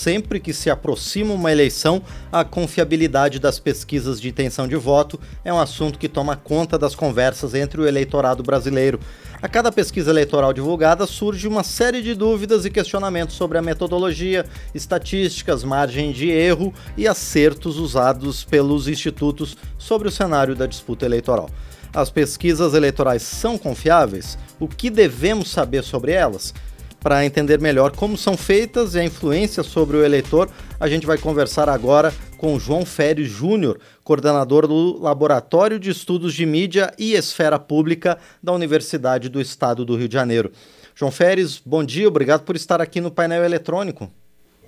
[0.00, 2.02] sempre que se aproxima uma eleição,
[2.32, 6.94] a confiabilidade das pesquisas de intenção de voto é um assunto que toma conta das
[6.94, 8.98] conversas entre o eleitorado brasileiro.
[9.42, 14.46] A cada pesquisa eleitoral divulgada surge uma série de dúvidas e questionamentos sobre a metodologia,
[14.74, 21.50] estatísticas, margem de erro e acertos usados pelos institutos sobre o cenário da disputa eleitoral.
[21.92, 24.38] As pesquisas eleitorais são confiáveis?
[24.58, 26.54] O que devemos saber sobre elas?
[27.00, 31.16] Para entender melhor como são feitas e a influência sobre o eleitor, a gente vai
[31.16, 37.58] conversar agora com João Fério Júnior, coordenador do Laboratório de Estudos de Mídia e Esfera
[37.58, 40.52] Pública da Universidade do Estado do Rio de Janeiro.
[40.94, 44.10] João Féres, bom dia, obrigado por estar aqui no painel eletrônico.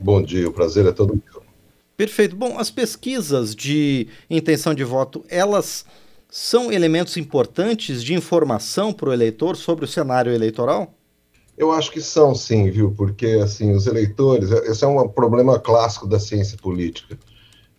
[0.01, 1.43] Bom dia, o prazer é todo meu.
[1.99, 2.35] Perfeito.
[2.35, 5.85] Bom, as pesquisas de intenção de voto, elas
[6.31, 10.95] são elementos importantes de informação para o eleitor sobre o cenário eleitoral?
[11.63, 12.91] Eu acho que são, sim, viu?
[12.91, 17.17] Porque assim, os eleitores, esse é um problema clássico da ciência política,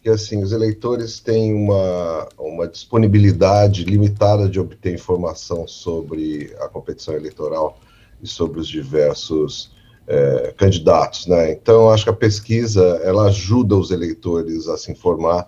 [0.02, 7.14] que assim, os eleitores têm uma, uma disponibilidade limitada de obter informação sobre a competição
[7.14, 7.78] eleitoral
[8.22, 9.74] e sobre os diversos
[10.08, 11.52] é, candidatos, né?
[11.52, 15.46] Então, acho que a pesquisa ela ajuda os eleitores a se informar,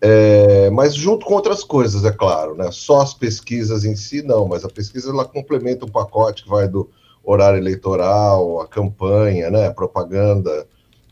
[0.00, 2.70] é, mas junto com outras coisas, é claro, né?
[2.70, 6.66] Só as pesquisas em si não, mas a pesquisa ela complementa um pacote que vai
[6.66, 6.88] do
[7.26, 10.66] horário eleitoral, a campanha, né, a propaganda,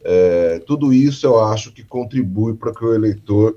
[0.05, 3.57] é, tudo isso eu acho que contribui para que o eleitor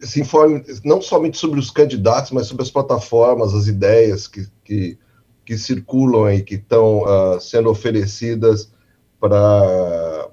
[0.00, 4.98] se informe não somente sobre os candidatos, mas sobre as plataformas, as ideias que, que,
[5.44, 8.70] que circulam e que estão uh, sendo oferecidas
[9.18, 10.28] para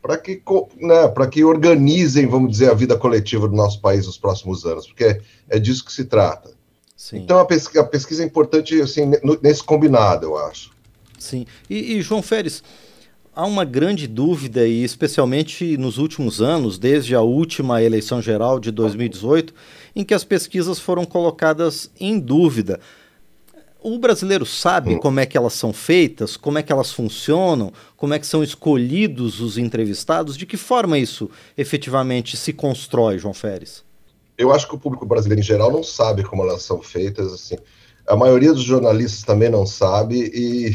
[0.00, 0.42] para que,
[0.80, 5.04] né, que organizem, vamos dizer, a vida coletiva do nosso país nos próximos anos, porque
[5.04, 6.50] é, é disso que se trata.
[6.96, 7.18] Sim.
[7.18, 9.10] Então a pesquisa, a pesquisa, é importante assim,
[9.42, 10.70] nesse combinado, eu acho.
[11.18, 11.46] Sim.
[11.68, 12.62] E, e, João Férez,
[13.34, 18.70] há uma grande dúvida, e especialmente nos últimos anos, desde a última eleição geral de
[18.70, 19.54] 2018,
[19.94, 22.80] em que as pesquisas foram colocadas em dúvida.
[23.80, 24.98] O brasileiro sabe hum.
[24.98, 28.42] como é que elas são feitas, como é que elas funcionam, como é que são
[28.42, 33.84] escolhidos os entrevistados, de que forma isso efetivamente se constrói, João Férez?
[34.36, 37.56] Eu acho que o público brasileiro em geral não sabe como elas são feitas, assim.
[38.06, 40.74] A maioria dos jornalistas também não sabe e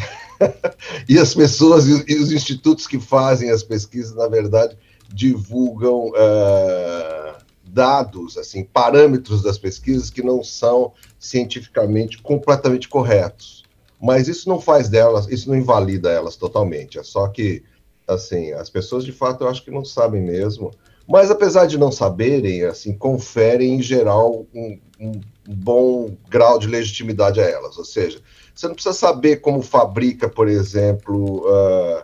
[1.07, 4.77] e as pessoas e os institutos que fazem as pesquisas, na verdade,
[5.13, 13.63] divulgam uh, dados, assim, parâmetros das pesquisas que não são cientificamente completamente corretos.
[14.01, 16.99] Mas isso não faz delas, isso não invalida elas totalmente.
[16.99, 17.63] É só que,
[18.07, 20.71] assim, as pessoas de fato eu acho que não sabem mesmo.
[21.07, 27.39] Mas apesar de não saberem, assim, conferem em geral um, um bom grau de legitimidade
[27.39, 27.77] a elas.
[27.77, 28.21] Ou seja,
[28.53, 32.03] você não precisa saber como fabrica, por exemplo, uh,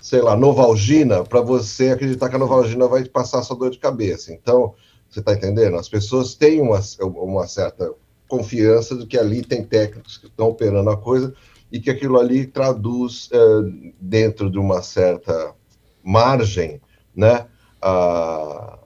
[0.00, 4.32] sei lá, Novalgina, para você acreditar que a Novalgina vai passar sua dor de cabeça.
[4.32, 4.74] Então,
[5.08, 5.76] você está entendendo?
[5.76, 7.92] As pessoas têm uma, uma certa
[8.28, 11.32] confiança de que ali tem técnicos que estão operando a coisa
[11.70, 15.54] e que aquilo ali traduz uh, dentro de uma certa
[16.02, 16.80] margem,
[17.14, 17.46] né,
[17.82, 18.78] uh,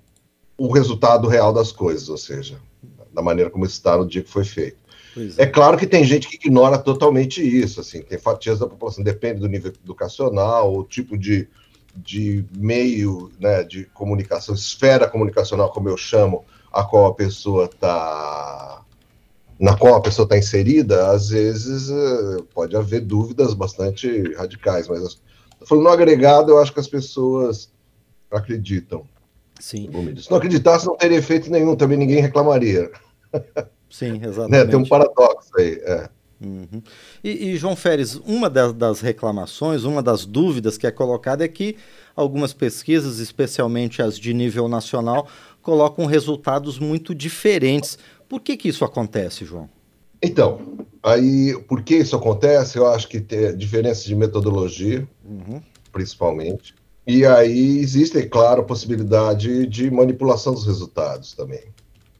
[0.56, 2.60] o resultado real das coisas, ou seja,
[3.19, 4.77] da maneira como está no dia que foi feito.
[5.37, 5.43] É.
[5.43, 5.47] é.
[5.47, 9.49] claro que tem gente que ignora totalmente isso, assim, tem fatias da população, depende do
[9.49, 11.49] nível educacional, o tipo de,
[11.97, 18.83] de meio né, de comunicação, esfera comunicacional, como eu chamo, a qual a pessoa está
[19.59, 25.21] na qual a pessoa está inserida, às vezes eh, pode haver dúvidas bastante radicais, mas
[25.67, 27.69] falando no agregado, eu acho que as pessoas
[28.31, 29.05] acreditam.
[29.59, 29.91] Sim.
[30.17, 32.89] Se não acreditasse, não teria efeito nenhum, também ninguém reclamaria.
[33.91, 34.50] Sim, exatamente.
[34.65, 34.66] né?
[34.66, 35.81] Tem um paradoxo aí.
[35.83, 36.09] É.
[36.41, 36.83] Uhum.
[37.22, 41.49] E, e, João Férez, uma das, das, reclamações, uma das dúvidas que é colocada é
[41.49, 41.77] que
[42.15, 45.27] algumas pesquisas, especialmente as de nível nacional,
[45.61, 47.99] colocam resultados muito diferentes.
[48.28, 49.69] Por que, que isso acontece, João?
[50.22, 50.61] Então,
[51.03, 52.78] aí, por que isso acontece?
[52.78, 55.61] Eu acho que tem diferenças de metodologia, uhum.
[55.93, 56.75] principalmente.
[57.06, 61.62] E aí existe, é claro, a possibilidade de manipulação dos resultados também.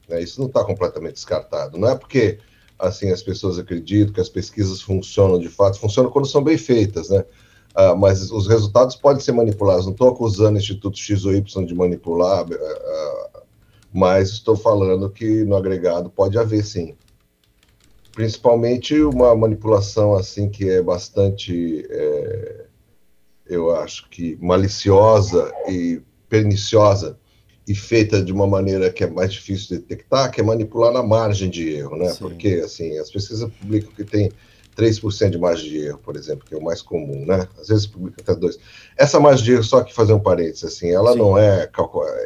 [0.09, 0.21] Né?
[0.21, 1.77] Isso não está completamente descartado.
[1.77, 2.39] Não é porque
[2.77, 7.09] assim as pessoas acreditam que as pesquisas funcionam de fato, funcionam quando são bem feitas,
[7.09, 7.23] né?
[7.75, 9.85] Ah, mas os resultados podem ser manipulados.
[9.85, 13.43] Não estou acusando o Instituto X ou Y de manipular, ah, ah,
[13.93, 16.95] mas estou falando que no agregado pode haver sim.
[18.13, 22.65] Principalmente uma manipulação assim que é bastante, é,
[23.45, 27.17] eu acho que maliciosa e perniciosa,
[27.69, 31.03] e feita de uma maneira que é mais difícil de detectar, que é manipular na
[31.03, 32.09] margem de erro, né?
[32.09, 32.17] Sim.
[32.17, 34.31] Porque, assim, as pesquisas publicam que tem
[34.75, 37.47] 3% de margem de erro, por exemplo, que é o mais comum, né?
[37.61, 38.57] Às vezes publica até 2%.
[38.97, 41.19] Essa margem de erro, só que fazer um parênteses, assim, ela Sim.
[41.19, 41.69] não é.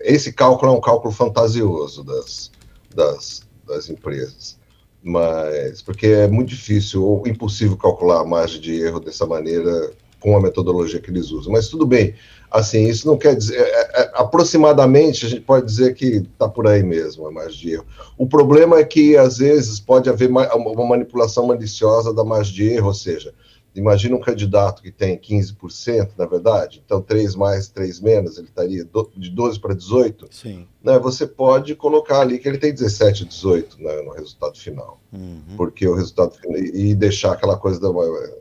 [0.04, 2.50] Esse cálculo é um cálculo fantasioso das,
[2.96, 4.58] das, das empresas.
[5.04, 9.92] Mas, porque é muito difícil ou impossível calcular a margem de erro dessa maneira
[10.24, 11.52] com a metodologia que eles usam.
[11.52, 12.16] Mas tudo bem,
[12.50, 13.58] assim, isso não quer dizer.
[13.58, 17.32] É, é, aproximadamente, a gente pode dizer que está por aí mesmo, a
[17.72, 17.86] erro.
[18.18, 20.48] O problema é que, às vezes, pode haver uma,
[20.88, 23.34] manipulação maliciosa da margem de erro, ou seja,
[23.76, 28.88] Imagina um candidato que tem 15%, na verdade, então 3 mais, 3 menos, ele estaria
[29.18, 30.28] de 12 para 18.
[30.30, 30.68] Sim.
[30.84, 35.02] Né, você pode colocar ali que ele tem 17, 18 né, no resultado final.
[35.12, 35.56] Uhum.
[35.58, 37.90] Porque o resultado e deixar aquela coisa da.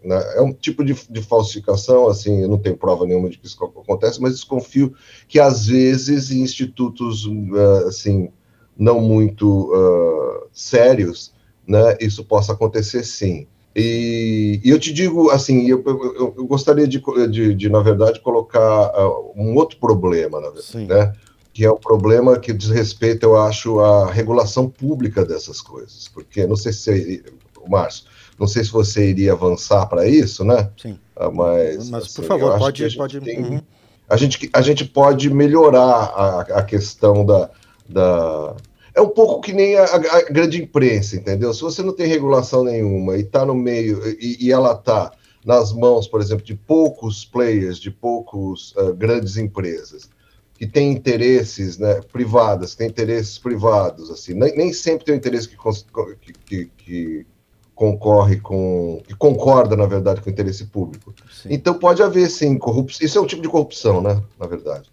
[0.05, 3.47] Né, é um tipo de, de, falsificação, assim, eu não tenho prova nenhuma de que
[3.47, 4.95] isso acontece, mas desconfio
[5.27, 8.31] que às vezes em institutos uh, assim,
[8.77, 11.33] não muito uh, sérios,
[11.67, 13.47] né, isso possa acontecer sim.
[13.75, 18.21] E, e, eu te digo assim, eu, eu, eu gostaria de, de, de, na verdade,
[18.21, 21.13] colocar uh, um outro problema, né?
[21.55, 26.09] Que é o problema que diz respeito, eu acho, à regulação pública dessas coisas.
[26.09, 27.25] Porque não sei se
[27.61, 28.05] o Márcio,
[28.39, 30.71] não sei se você iria avançar para isso, né?
[30.81, 30.99] Sim.
[31.17, 32.85] Uh, mas, mas assim, por favor, pode.
[32.85, 33.21] A pode...
[33.21, 33.61] Tem, uhum.
[34.09, 37.51] a, gente, a gente pode melhorar a, a questão da,
[37.89, 38.55] da
[38.95, 41.53] é um pouco que nem a, a, grande imprensa, entendeu?
[41.55, 45.13] Se você não tem regulação nenhuma e está no meio, e, e ela está
[45.45, 50.09] nas mãos, por exemplo, de poucos players, de poucos uh, grandes empresas,
[50.55, 55.49] que têm interesses né, privados, têm interesses privados, assim, nem, nem sempre tem um interesse
[55.49, 57.27] que, que, que, que,
[57.75, 61.13] concorre com, que concorda, na verdade, com o interesse público.
[61.33, 61.49] Sim.
[61.51, 64.89] Então pode haver, sim, corrupção, isso é um tipo de corrupção, né, na verdade.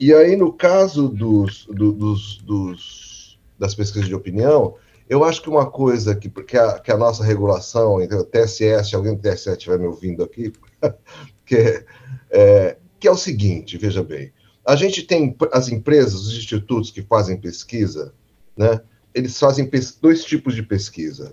[0.00, 3.11] E aí, no caso dos, do, dos, dos
[3.62, 4.74] das pesquisas de opinião,
[5.08, 9.14] eu acho que uma coisa que, que, a, que a nossa regulação, então, TSS, alguém
[9.14, 10.52] do TSS estiver me ouvindo aqui,
[11.46, 11.84] que,
[12.28, 14.32] é, que é o seguinte, veja bem,
[14.66, 18.12] a gente tem as empresas, os institutos que fazem pesquisa,
[18.56, 18.80] né,
[19.14, 19.70] eles fazem
[20.00, 21.32] dois tipos de pesquisa.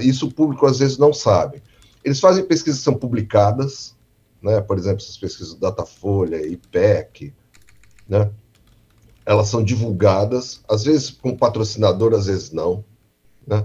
[0.00, 1.62] Isso o público às vezes não sabe.
[2.04, 3.96] Eles fazem pesquisas que são publicadas,
[4.42, 7.32] né, por exemplo, essas pesquisas Datafolha, IPEC,
[8.06, 8.30] né,
[9.24, 12.84] elas são divulgadas, às vezes com patrocinador, às vezes não,
[13.46, 13.64] né?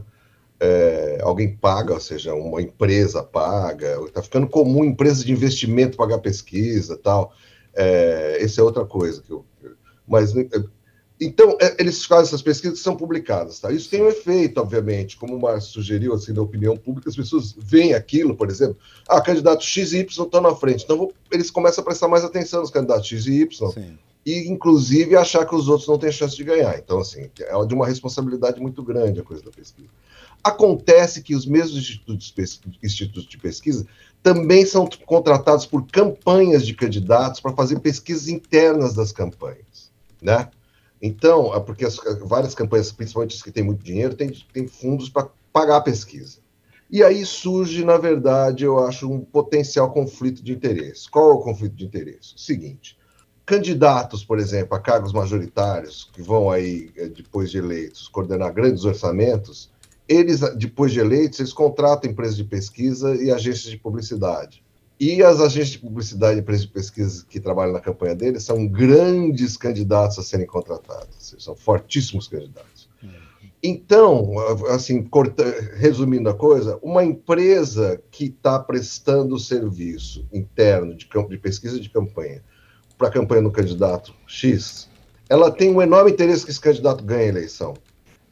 [0.57, 6.19] É, alguém paga, ou seja, uma empresa paga, está ficando comum empresas de investimento pagar
[6.19, 7.33] pesquisa tal.
[7.73, 9.45] É, essa é outra coisa que eu.
[10.07, 10.47] Mas é,
[11.19, 13.69] então é, eles fazem essas pesquisas que são publicadas, tá?
[13.71, 17.53] Isso tem um efeito, obviamente, como o Márcio sugeriu, assim, na opinião pública, as pessoas
[17.57, 18.77] veem aquilo, por exemplo,
[19.09, 22.23] ah, candidato X e Y estão na frente, então vou, eles começam a prestar mais
[22.23, 23.71] atenção nos candidatos X e Y.
[23.71, 26.77] Sim e inclusive achar que os outros não têm chance de ganhar.
[26.77, 29.89] Então, assim, é de uma responsabilidade muito grande a coisa da pesquisa.
[30.43, 32.33] Acontece que os mesmos institutos,
[32.83, 33.85] institutos de pesquisa
[34.23, 39.91] também são contratados por campanhas de candidatos para fazer pesquisas internas das campanhas,
[40.21, 40.49] né?
[41.01, 45.09] Então, é porque as, várias campanhas, principalmente as que têm muito dinheiro, têm, têm fundos
[45.09, 46.39] para pagar a pesquisa.
[46.89, 51.09] E aí surge, na verdade, eu acho, um potencial conflito de interesse.
[51.09, 52.33] Qual é o conflito de interesse?
[52.37, 52.97] Seguinte,
[53.45, 58.83] candidatos, por exemplo, a cargos majoritários, que vão aí, eh, depois de eleitos, coordenar grandes
[58.83, 59.69] orçamentos,
[60.07, 64.63] eles, depois de eleitos, eles contratam empresas de pesquisa e agências de publicidade.
[64.99, 68.65] E as agências de publicidade e empresas de pesquisa que trabalham na campanha deles são
[68.65, 72.89] grandes candidatos a serem contratados, são fortíssimos candidatos.
[73.61, 74.37] Então,
[74.69, 75.43] assim, corta,
[75.75, 82.43] resumindo a coisa, uma empresa que está prestando serviço interno de, de pesquisa de campanha
[82.97, 84.89] para a campanha do candidato X,
[85.29, 87.73] ela tem um enorme interesse que esse candidato ganhe a eleição.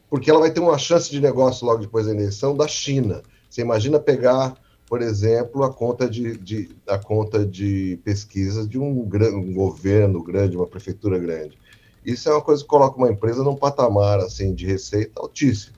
[0.08, 3.22] Porque ela vai ter uma chance de negócio logo depois da eleição da China.
[3.50, 4.54] Você imagina pegar,
[4.86, 10.56] por exemplo, a conta de, de a conta de pesquisa de um, um governo grande,
[10.56, 11.58] uma prefeitura grande.
[12.04, 15.74] Isso é uma coisa que coloca uma empresa num patamar assim de receita altíssimo.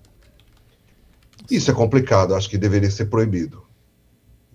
[1.50, 3.65] Isso é complicado, acho que deveria ser proibido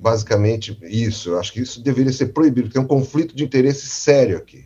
[0.02, 1.30] basicamente isso.
[1.30, 4.66] Eu acho que isso deveria ser proibido, tem um conflito de interesse sério aqui.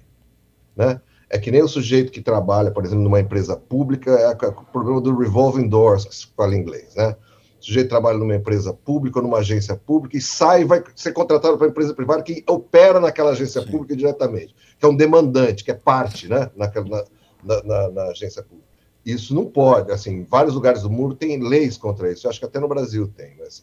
[0.75, 0.99] Né?
[1.29, 5.01] É que nem o sujeito que trabalha, por exemplo, numa empresa pública, é o problema
[5.01, 6.95] do revolving doors, que se fala em inglês.
[6.95, 7.15] Né?
[7.59, 11.11] O sujeito trabalha numa empresa pública ou numa agência pública e sai e vai ser
[11.11, 13.71] contratado para uma empresa privada que opera naquela agência Sim.
[13.71, 17.05] pública diretamente, que é um demandante, que é parte né, naquela,
[17.43, 18.69] na, na, na agência pública.
[19.05, 22.39] Isso não pode, assim, em vários lugares do mundo tem leis contra isso, eu acho
[22.39, 23.61] que até no Brasil tem, mas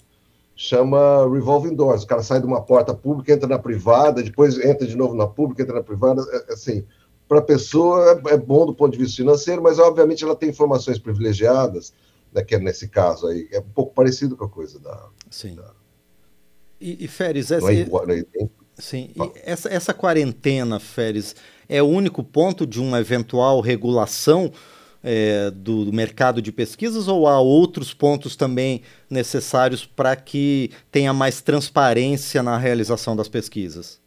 [0.54, 2.02] chama revolving doors.
[2.02, 5.26] O cara sai de uma porta pública, entra na privada, depois entra de novo na
[5.26, 6.22] pública, entra na privada.
[6.30, 6.84] É, é assim,
[7.28, 10.50] para a pessoa é, é, bom do ponto de vista financeiro, mas obviamente ela tem
[10.50, 11.92] informações privilegiadas,
[12.32, 15.54] né, que é nesse caso aí, é um pouco parecido com a coisa da, Sim.
[15.54, 15.70] da,
[16.80, 17.86] E, e Férez, essa, é,
[18.76, 19.10] sim,
[19.44, 21.34] essa, essa quarentena, Férez,
[21.68, 24.52] é o único ponto de uma eventual regulação
[25.02, 31.12] é, do, do, mercado de pesquisas ou há outros pontos também necessários para que tenha
[31.12, 34.00] mais transparência na realização das pesquisas?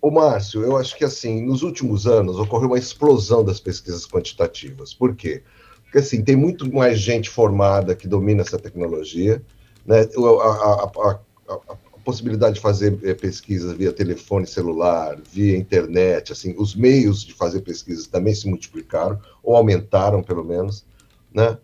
[0.00, 4.94] O Márcio, eu acho que assim, nos últimos anos ocorreu uma explosão das pesquisas quantitativas.
[4.94, 5.42] Por quê?
[5.82, 9.42] Porque assim, tem muito mais gente formada que domina essa tecnologia,
[9.84, 10.02] né?
[10.02, 11.76] A, a, a, a
[12.08, 17.60] possibilidade de fazer é, pesquisas via telefone celular, via internet, assim, os meios de fazer
[17.60, 20.86] pesquisas também se multiplicaram ou aumentaram pelo menos,
[21.30, 21.58] né?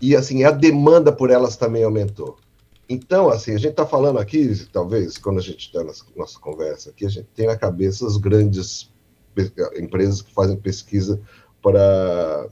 [0.00, 2.38] E assim a demanda por elas também aumentou.
[2.88, 6.90] Então, assim, a gente está falando aqui, talvez, quando a gente está na nossa conversa
[6.90, 8.92] aqui, a gente tem na cabeça as grandes
[9.76, 11.20] empresas que fazem pesquisa
[11.60, 12.48] para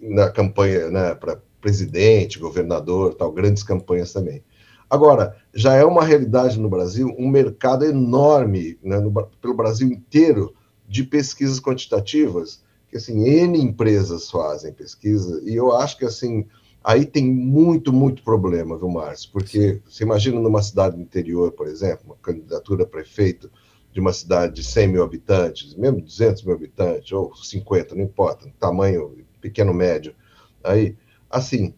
[0.00, 4.42] na campanha, né, para presidente, governador, tal, grandes campanhas também.
[4.88, 10.54] Agora, já é uma realidade no Brasil, um mercado enorme, né, no, pelo Brasil inteiro,
[10.88, 16.46] de pesquisas quantitativas, que, assim, N empresas fazem pesquisa, e eu acho que, assim,
[16.84, 19.30] aí tem muito, muito problema, viu, Márcio?
[19.32, 23.50] Porque você imagina numa cidade do interior, por exemplo, uma candidatura a prefeito
[23.92, 28.48] de uma cidade de 100 mil habitantes, mesmo 200 mil habitantes, ou 50, não importa,
[28.60, 30.14] tamanho pequeno, médio,
[30.62, 30.96] aí,
[31.28, 31.74] assim,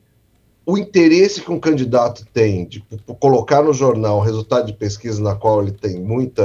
[0.69, 2.85] o interesse que um candidato tem de
[3.19, 6.43] colocar no jornal o resultado de pesquisa na qual ele tem muita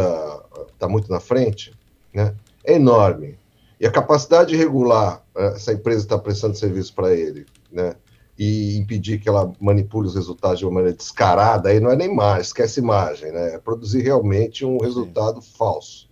[0.73, 1.73] está muito na frente,
[2.13, 3.37] né, é enorme.
[3.81, 7.97] E a capacidade de regular eh, essa empresa está prestando serviço para ele, né,
[8.39, 12.15] e impedir que ela manipule os resultados de uma maneira descarada, aí não é nem
[12.15, 15.51] mais, esquece imagem, né, é produzir realmente um resultado Sim.
[15.57, 16.09] falso.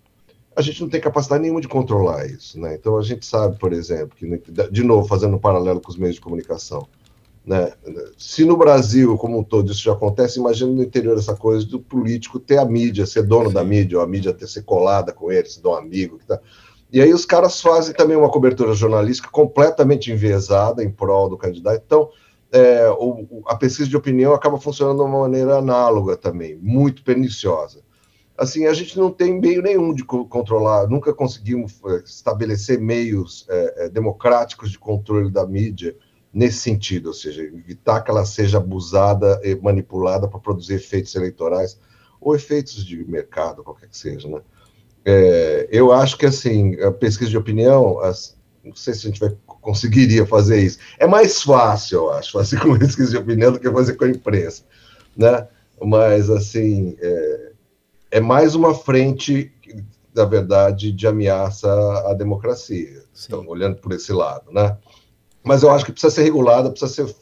[0.54, 2.76] A gente não tem capacidade nenhuma de controlar isso, né?
[2.76, 4.28] Então a gente sabe, por exemplo, que
[4.70, 6.86] de novo fazendo um paralelo com os meios de comunicação,
[7.46, 7.74] né?
[8.18, 11.80] Se no Brasil, como um todo, isso já acontece, imagina no interior essa coisa do
[11.80, 15.32] político ter a mídia, ser dono da mídia, ou a mídia ter ser colada com
[15.32, 16.20] ele, ser um amigo.
[16.20, 16.40] Que tá...
[16.92, 21.82] E aí os caras fazem também uma cobertura jornalística completamente enviesada em prol do candidato.
[21.86, 22.10] Então,
[22.52, 27.80] é, o, a pesquisa de opinião acaba funcionando de uma maneira análoga também, muito perniciosa.
[28.38, 33.90] Assim, a gente não tem meio nenhum de controlar, nunca conseguimos é, estabelecer meios é,
[33.90, 35.96] democráticos de controle da mídia,
[36.34, 41.78] nesse sentido, ou seja, evitar que ela seja abusada e manipulada para produzir efeitos eleitorais
[42.20, 44.42] ou efeitos de mercado, qualquer que seja, né?
[45.04, 49.20] É, eu acho que, assim, a pesquisa de opinião, as, não sei se a gente
[49.20, 50.78] vai, conseguiria fazer isso.
[51.00, 54.10] É mais fácil, eu acho, fazer com pesquisa de opinião do que fazer com a
[54.10, 54.64] imprensa,
[55.18, 55.48] né?
[55.84, 57.52] Mas, assim, é,
[58.12, 59.52] é mais uma frente,
[60.14, 61.68] na verdade, de ameaça
[62.08, 63.04] à democracia.
[63.26, 64.78] Então, olhando por esse lado, né?
[65.44, 67.16] Mas eu acho que precisa ser regulada, precisa ser,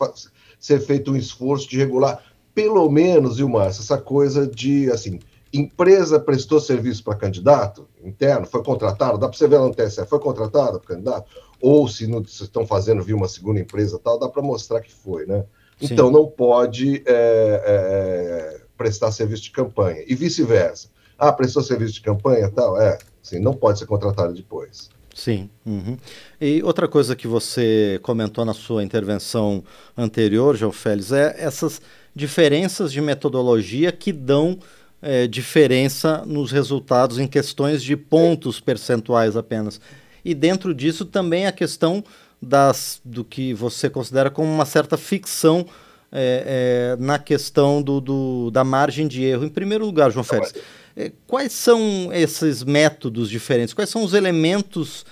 [0.59, 2.23] ser feito um esforço de regular,
[2.53, 5.19] pelo menos, viu, Márcio, essa coisa de, assim,
[5.53, 10.05] empresa prestou serviço para candidato interno, foi contratado, dá para você ver lá no TSE,
[10.05, 11.29] foi contratado para candidato,
[11.61, 14.93] ou se não se estão fazendo, viu, uma segunda empresa tal, dá para mostrar que
[14.93, 15.45] foi, né?
[15.79, 15.93] Sim.
[15.93, 20.89] Então não pode é, é, prestar serviço de campanha, e vice-versa.
[21.17, 24.89] Ah, prestou serviço de campanha tal, é, assim, não pode ser contratado depois.
[25.13, 25.49] Sim.
[25.65, 25.97] Uhum.
[26.39, 29.63] E outra coisa que você comentou na sua intervenção
[29.97, 31.81] anterior, João Félix, é essas
[32.15, 34.59] diferenças de metodologia que dão
[35.01, 39.79] é, diferença nos resultados em questões de pontos percentuais apenas.
[40.23, 42.03] E dentro disso também a questão
[42.41, 45.65] das, do que você considera como uma certa ficção
[46.11, 49.45] é, é, na questão do, do, da margem de erro.
[49.45, 50.53] Em primeiro lugar, João Félix,
[50.95, 53.73] é, quais são esses métodos diferentes?
[53.73, 55.05] Quais são os elementos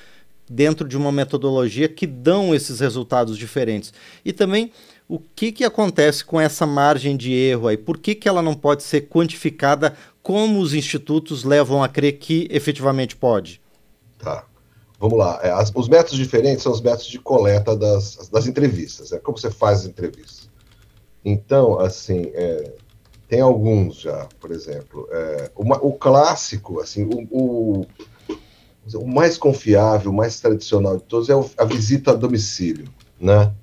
[0.49, 3.93] dentro de uma metodologia que dão esses resultados diferentes?
[4.25, 4.71] E também
[5.07, 7.77] o que, que acontece com essa margem de erro aí?
[7.77, 12.47] Por que, que ela não pode ser quantificada como os institutos levam a crer que
[12.51, 13.61] efetivamente pode?
[14.19, 14.45] Tá.
[14.99, 15.39] Vamos lá.
[15.43, 19.11] É, as, os métodos diferentes são os métodos de coleta das, das entrevistas.
[19.11, 20.46] É como você faz as entrevistas.
[21.23, 22.73] Então, assim, é,
[23.27, 25.07] tem alguns já, por exemplo.
[25.11, 27.85] É, uma, o clássico, assim, o, o,
[28.93, 32.87] o, mais confiável, o mais tradicional de todos é a visita a domicílio,
[33.19, 33.53] né?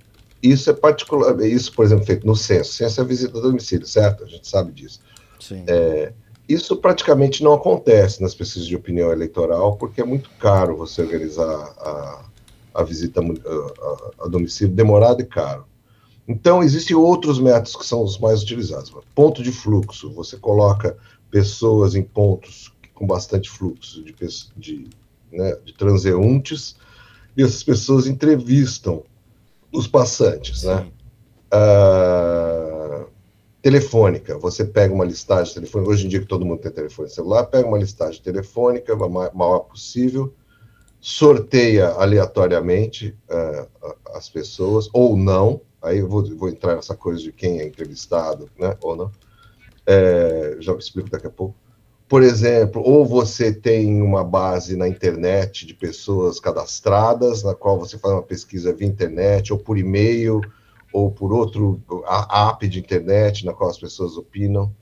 [0.42, 2.70] Isso é particular, isso, por exemplo, feito no censo.
[2.70, 4.24] O censo é a visita a domicílio, certo?
[4.24, 5.00] A gente sabe disso.
[5.40, 5.64] Sim.
[5.66, 6.12] É,
[6.46, 11.74] isso praticamente não acontece nas pesquisas de opinião eleitoral, porque é muito caro você organizar
[11.78, 12.24] a,
[12.74, 15.64] a visita a, a, a domicílio, demorado e caro.
[16.26, 18.92] Então, existem outros métodos que são os mais utilizados.
[19.14, 20.96] Ponto de fluxo, você coloca
[21.30, 24.14] pessoas em pontos com bastante fluxo de,
[24.56, 24.88] de,
[25.32, 26.76] né, de transeuntes
[27.36, 29.02] e essas pessoas entrevistam
[29.72, 30.86] os passantes, né?
[31.50, 33.04] Ah,
[33.64, 34.36] telefônica.
[34.38, 37.66] Você pega uma listagem telefônica, hoje em dia que todo mundo tem telefone celular, pega
[37.66, 40.34] uma listagem telefônica, a maior possível,
[41.00, 47.32] sorteia aleatoriamente uh, as pessoas, ou não, aí eu vou, vou, entrar nessa coisa de
[47.32, 49.12] quem é entrevistado, né, ou não,
[49.86, 51.54] é, já explico daqui a pouco.
[52.08, 57.98] Por exemplo, ou você tem uma base na internet de pessoas cadastradas, na qual você
[57.98, 60.40] faz uma pesquisa via internet, ou por e-mail,
[60.92, 61.82] ou por outro
[62.30, 64.72] app de internet, na qual as pessoas opinam.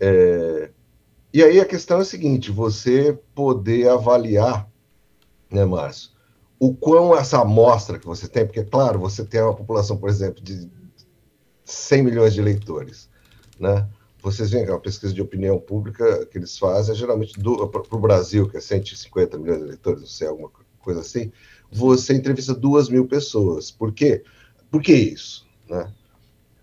[0.00, 0.70] É,
[1.32, 4.68] e aí a questão é a seguinte: você poder avaliar
[5.50, 6.10] né, Márcio?
[6.58, 10.42] O quão essa amostra que você tem, porque, claro, você tem uma população, por exemplo,
[10.42, 10.70] de
[11.64, 13.10] 100 milhões de eleitores,
[13.58, 13.88] né?
[14.22, 18.00] Vocês veem que a pesquisa de opinião pública que eles fazem é geralmente para o
[18.00, 21.30] Brasil, que é 150 milhões de eleitores, não sei, alguma coisa assim,
[21.70, 23.70] você entrevista duas mil pessoas.
[23.70, 24.24] Por quê?
[24.70, 25.46] Por que isso?
[25.68, 25.92] Né?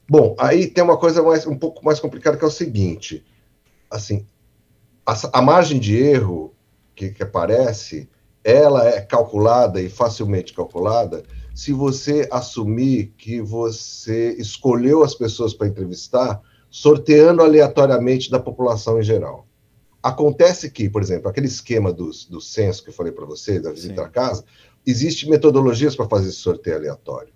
[0.10, 3.24] Bom, aí tem uma coisa mais, um pouco mais complicada que é o seguinte:
[3.90, 4.26] assim,
[5.06, 6.54] a, a margem de erro
[6.96, 8.10] que, que aparece
[8.44, 11.24] ela é calculada e facilmente calculada
[11.54, 19.04] se você assumir que você escolheu as pessoas para entrevistar sorteando aleatoriamente da população em
[19.04, 19.48] geral.
[20.02, 23.72] Acontece que, por exemplo, aquele esquema do, do censo que eu falei para você, da
[23.72, 24.08] visita Sim.
[24.08, 24.44] à casa,
[24.86, 27.32] existe metodologias para fazer esse sorteio aleatório.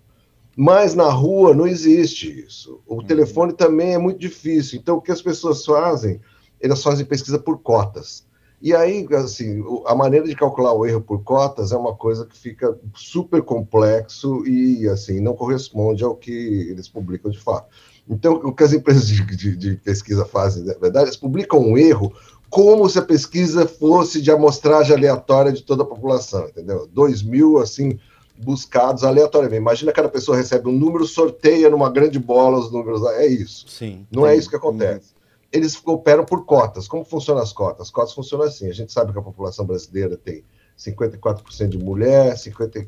[0.56, 2.80] Mas na rua não existe isso.
[2.84, 3.06] O uhum.
[3.06, 4.80] telefone também é muito difícil.
[4.80, 6.20] Então, o que as pessoas fazem?
[6.60, 8.26] Elas fazem pesquisa por cotas.
[8.60, 12.36] E aí, assim, a maneira de calcular o erro por cotas é uma coisa que
[12.36, 16.32] fica super complexo e, assim, não corresponde ao que
[16.68, 17.68] eles publicam de fato.
[18.08, 21.78] Então, o que as empresas de, de, de pesquisa fazem, na verdade, eles publicam um
[21.78, 22.12] erro
[22.50, 26.88] como se a pesquisa fosse de amostragem aleatória de toda a população, entendeu?
[26.92, 27.98] Dois mil, assim,
[28.38, 29.60] buscados aleatoriamente.
[29.60, 33.04] Imagina que cada pessoa recebe um número, sorteia numa grande bola os números.
[33.12, 33.68] É isso.
[33.68, 34.06] Sim.
[34.10, 35.17] Não é isso que acontece
[35.52, 36.86] eles operam por cotas.
[36.86, 37.88] Como funcionam as cotas?
[37.88, 40.44] As cotas funcionam assim: a gente sabe que a população brasileira tem
[40.78, 42.86] 54% de mulher, 50,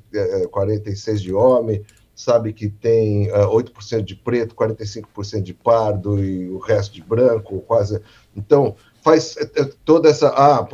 [0.49, 6.59] 46% de homem, sabe que tem uh, 8% de preto, 45% de pardo e o
[6.59, 8.01] resto de branco, quase.
[8.37, 9.37] Então, faz
[9.85, 10.66] toda essa ah,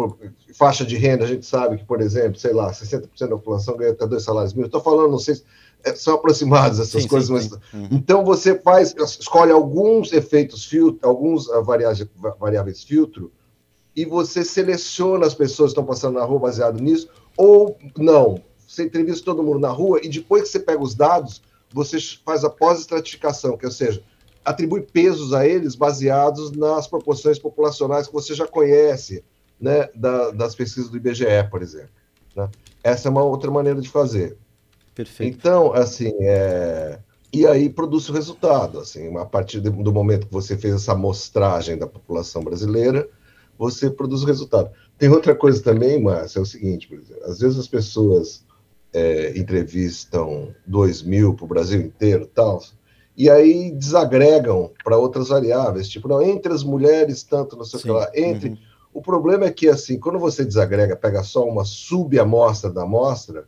[0.55, 3.93] faixa de renda, a gente sabe que, por exemplo, sei lá, 60% da população ganha
[3.93, 4.69] até dois salários mínimos.
[4.69, 5.37] Estou falando, não sei
[5.95, 7.89] são aproximadas essas sim, coisas, sim, mas uhum.
[7.93, 12.09] então você faz, escolhe alguns efeitos filtro, alguns uh, variáveis,
[12.41, 13.31] variáveis filtro,
[13.95, 18.43] e você seleciona as pessoas que estão passando na rua baseado nisso, ou não.
[18.67, 21.41] Você entrevista todo mundo na rua e depois que você pega os dados,
[21.73, 24.03] você faz a pós-estratificação, que ou seja,
[24.45, 29.25] atribui pesos a eles baseados nas proporções populacionais que você já conhece,
[29.59, 31.91] né, da, das pesquisas do IBGE, por exemplo.
[32.35, 32.49] Né?
[32.83, 34.37] Essa é uma outra maneira de fazer.
[34.97, 35.37] Perfeito.
[35.37, 36.99] Então, assim, é...
[37.31, 38.81] e aí produz o resultado.
[38.81, 43.07] Assim, a partir do momento que você fez essa amostragem da população brasileira,
[43.59, 44.71] você produz o resultado.
[44.97, 48.43] Tem outra coisa também, Márcio, é o seguinte, por exemplo, às vezes as pessoas
[48.91, 52.63] é, entrevistam 2 mil para o Brasil inteiro tal,
[53.15, 57.83] e aí desagregam para outras variáveis, tipo, não, entre as mulheres, tanto, não sei o
[57.83, 58.51] que lá, entre.
[58.51, 58.59] Uhum.
[58.95, 63.47] O problema é que, assim, quando você desagrega, pega só uma subamostra da amostra,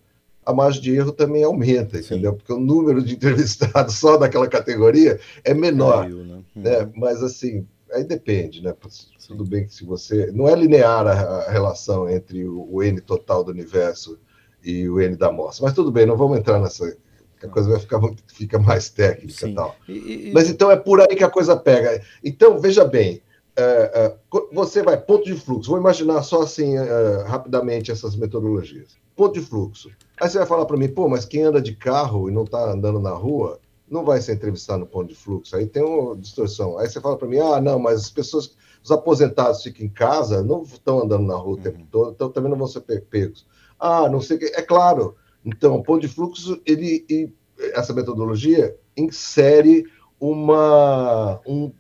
[0.49, 2.15] a margem de erro também aumenta, Sim.
[2.15, 2.33] entendeu?
[2.33, 6.05] Porque o número de entrevistados só daquela categoria é menor.
[6.05, 6.43] Caiu, né?
[6.57, 6.79] né?
[6.79, 6.93] Uhum.
[6.97, 8.75] Mas assim, aí depende, né?
[8.89, 9.09] Sim.
[9.29, 10.33] Tudo bem que se você.
[10.33, 14.19] Não é linear a, relação entre o, N total do universo
[14.65, 15.67] e o N da amostra.
[15.67, 16.97] Mas tudo bem, não vamos entrar nessa.
[17.43, 19.51] A coisa vai ficar fica mais técnica Sim.
[19.51, 19.77] e tal.
[19.87, 20.33] E, e...
[20.33, 22.03] Mas então é por aí que a coisa pega.
[22.25, 23.21] Então, veja bem,
[23.55, 24.17] é, é,
[24.51, 28.97] você vai, ponto de fluxo, vou imaginar só assim, é, rapidamente essas metodologias.
[29.19, 29.91] Ponto de fluxo.
[30.21, 32.71] Aí você vai falar para mim, pô, mas quem anda de carro e não está
[32.71, 33.59] andando na rua,
[33.91, 35.57] não vai ser entrevistado no ponto de fluxo.
[35.57, 36.79] Aí tem uma distorção.
[36.79, 40.45] Aí você fala para mim, ah, não, mas as pessoas, os aposentados ficam em casa,
[40.45, 41.87] não estão andando na rua o tempo uhum.
[41.91, 43.45] todo, então também não vão ser pegos.
[43.77, 44.47] Ah, não sei o que.
[44.55, 45.17] É claro.
[45.45, 47.35] Então, o ponto de fluxo, ele,
[47.75, 49.85] essa metodologia insere
[50.21, 51.73] uma, um,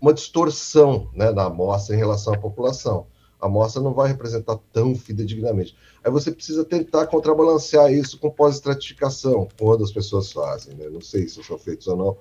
[0.00, 3.06] uma distorção né, na amostra em relação à população
[3.46, 5.76] a amostra não vai representar tão fidedignamente.
[6.04, 10.88] Aí você precisa tentar contrabalancear isso com pós-estratificação, quando as pessoas fazem, né?
[10.90, 12.16] Não sei se são feitos ou não.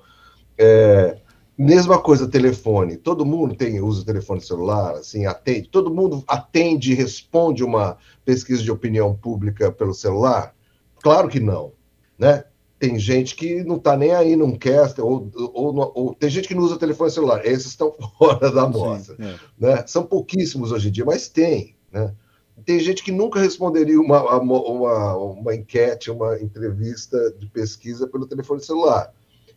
[0.57, 1.17] É,
[1.57, 2.97] mesma coisa, telefone.
[2.97, 5.69] Todo mundo tem usa telefone celular, assim, atende.
[5.69, 10.53] Todo mundo atende e responde uma pesquisa de opinião pública pelo celular?
[11.01, 11.73] Claro que não,
[12.17, 12.45] né?
[12.85, 16.53] Tem gente que não está nem aí, não quer, ou, ou, ou, tem gente que
[16.53, 19.15] não usa telefone celular, esses estão fora da amostra.
[19.19, 19.35] É.
[19.57, 19.83] Né?
[19.87, 21.75] São pouquíssimos hoje em dia, mas tem.
[21.91, 22.13] Né?
[22.63, 28.61] Tem gente que nunca responderia uma, uma, uma enquete, uma entrevista de pesquisa pelo telefone
[28.61, 29.11] celular.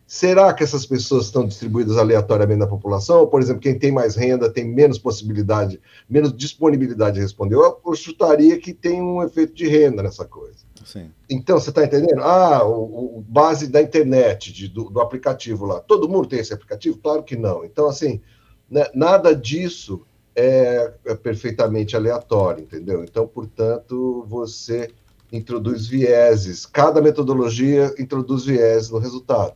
[0.07, 3.27] Será que essas pessoas estão distribuídas aleatoriamente na população?
[3.27, 7.53] Por exemplo, quem tem mais renda tem menos possibilidade, menos disponibilidade de responder?
[7.53, 10.65] Eu, eu chutaria que tem um efeito de renda nessa coisa.
[10.85, 11.11] Sim.
[11.29, 12.21] Então, você está entendendo?
[12.21, 15.79] Ah, o, o, base da internet, de, do, do, aplicativo lá.
[15.79, 16.97] Todo mundo tem esse aplicativo?
[16.97, 17.63] Claro que não.
[17.63, 18.21] Então, assim,
[18.69, 23.03] né, nada disso é, é perfeitamente aleatório, entendeu?
[23.03, 24.89] Então, portanto, você
[25.31, 26.65] introduz vieses.
[26.65, 29.53] Cada metodologia introduz vieses no resultado.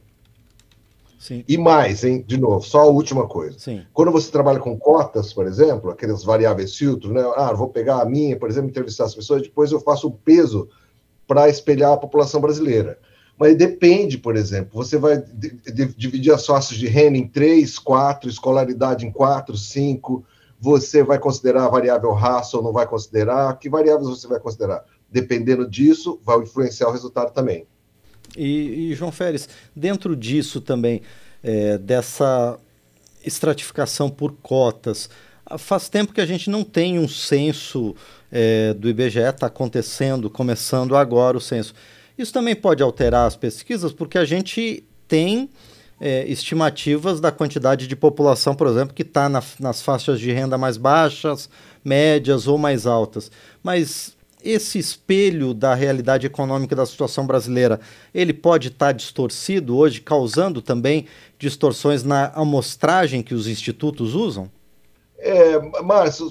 [1.23, 1.41] Sim.
[1.47, 2.21] E mais, hein?
[2.27, 3.57] De novo, só a última coisa.
[3.57, 3.81] Sim.
[3.93, 7.23] Quando você trabalha com cotas, por exemplo, aqueles variáveis filtros, né?
[7.37, 10.67] Ah, vou pegar a minha, por exemplo, entrevistar as pessoas, depois eu faço o peso
[11.33, 12.99] para espelhar a população brasileira.
[13.39, 15.17] Mas depende, por exemplo, você vai
[15.97, 20.23] dividir as sócios de renda em três, quatro, escolaridade em quatro, cinco,
[20.59, 23.57] você vai considerar a variável raça ou não vai considerar?
[23.57, 24.85] Que variáveis você vai considerar?
[25.11, 27.65] Dependendo disso, vai influenciar o resultado também.
[28.37, 31.01] E, e João Férez, dentro disso também,
[31.43, 32.59] é, dessa
[33.25, 35.09] estratificação por cotas,
[35.57, 37.95] faz tempo que a gente não tem um censo
[38.31, 41.73] é, do IBGE, está acontecendo, começando agora o censo.
[42.17, 45.49] Isso também pode alterar as pesquisas, porque a gente tem
[45.99, 50.57] é, estimativas da quantidade de população, por exemplo, que está na, nas faixas de renda
[50.57, 51.49] mais baixas,
[51.83, 53.31] médias ou mais altas.
[53.61, 57.79] Mas esse espelho da realidade econômica da situação brasileira,
[58.13, 61.05] ele pode estar tá distorcido hoje, causando também
[61.39, 64.51] distorções na amostragem que os institutos usam?
[65.25, 66.29] É, Márcio,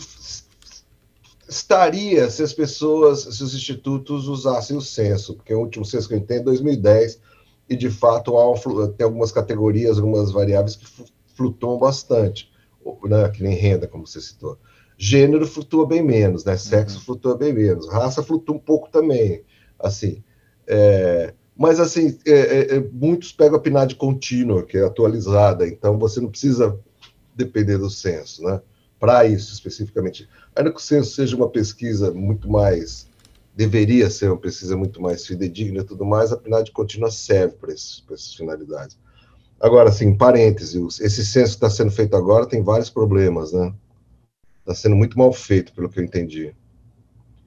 [1.49, 6.15] estaria se as pessoas, se os institutos usassem o censo, porque o último censo que
[6.15, 7.19] a gente tem é 2010,
[7.69, 10.87] e de fato há, tem algumas categorias, algumas variáveis que
[11.35, 12.51] flutuam bastante,
[13.05, 14.59] né, que nem renda, como você citou.
[14.99, 16.57] Gênero flutua bem menos, né?
[16.57, 17.05] Sexo uhum.
[17.05, 17.89] flutua bem menos.
[17.89, 19.43] Raça flutua um pouco também,
[19.79, 20.23] assim.
[20.67, 25.99] É, mas, assim, é, é, é muitos pegam a PNAD contínua, que é atualizada, então
[25.99, 26.79] você não precisa
[27.35, 28.61] depender do censo, né?
[29.03, 30.29] Para isso, especificamente.
[30.55, 33.11] Ainda que o censo seja uma pesquisa muito mais...
[33.53, 37.73] Deveria ser uma pesquisa muito mais fidedigna e tudo mais, a PNAD contínua serve para
[37.73, 38.97] essas finalidades.
[39.61, 43.75] Agora, assim, parênteses, esse censo que está sendo feito agora tem vários problemas, né?
[44.61, 46.55] está sendo muito mal feito, pelo que eu entendi.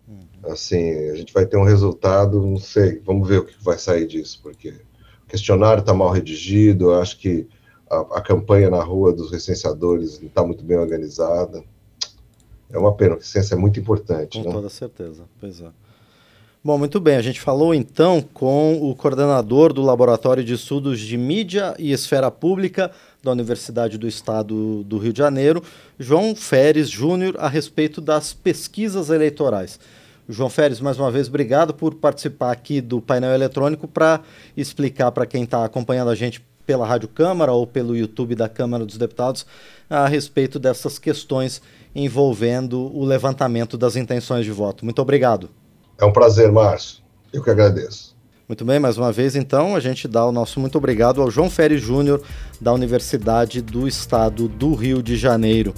[0.07, 0.51] Uhum.
[0.51, 4.05] Assim, a gente vai ter um resultado, não sei, vamos ver o que vai sair
[4.05, 4.69] disso, porque
[5.23, 7.47] o questionário está mal redigido, eu acho que
[7.95, 11.63] a, a, campanha na rua dos recenseadores não está muito bem organizada.
[12.69, 14.39] É uma pena, porque ciência é muito importante.
[14.39, 14.51] Com né?
[14.53, 15.69] toda certeza, pois é.
[16.63, 17.15] Bom, muito bem.
[17.15, 22.31] A gente falou então com o coordenador do Laboratório de Estudos de Mídia e Esfera
[22.31, 25.61] Pública da Universidade do Estado do Rio de Janeiro,
[25.99, 29.79] João Feres Júnior, a respeito das pesquisas eleitorais.
[30.27, 34.21] João Feres, mais uma vez, obrigado por participar aqui do painel eletrônico para
[34.57, 38.85] explicar para quem está acompanhando a gente pela Rádio Câmara ou pelo YouTube da Câmara
[38.85, 39.45] dos Deputados
[39.89, 41.61] a respeito dessas questões
[41.93, 44.83] envolvendo o levantamento das intenções de voto.
[44.83, 45.49] Muito obrigado.
[45.97, 47.03] É um prazer, Márcio.
[47.31, 48.15] Eu que agradeço.
[48.47, 51.49] Muito bem, mais uma vez, então, a gente dá o nosso muito obrigado ao João
[51.49, 52.21] Ferri Júnior,
[52.61, 55.73] da Universidade do Estado do Rio de Janeiro.